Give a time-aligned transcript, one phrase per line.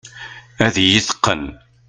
[0.65, 1.43] Ad iyi-teqqen.